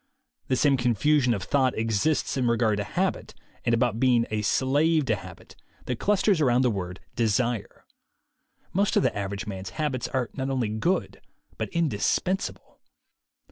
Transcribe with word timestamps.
The 0.47 0.55
same 0.55 0.77
confusion 0.77 1.31
of 1.35 1.43
thought 1.43 1.77
exists 1.77 2.35
in 2.35 2.47
re 2.47 2.57
gard 2.57 2.77
to 2.77 2.83
habit, 2.83 3.35
and 3.63 3.75
about 3.75 3.99
being 3.99 4.25
a 4.31 4.41
"slave 4.41 5.05
to 5.05 5.15
habit," 5.15 5.55
that 5.85 5.99
clusters 5.99 6.41
around 6.41 6.63
the 6.63 6.71
word 6.71 6.99
"desire." 7.15 7.85
Most 8.73 8.95
of 8.97 9.03
the 9.03 9.15
average 9.15 9.45
man's 9.45 9.69
habits 9.77 10.07
are 10.07 10.31
not 10.33 10.49
only 10.49 10.69
good 10.69 11.21
but 11.55 11.69
in 11.69 11.87
dispensable. 11.87 12.79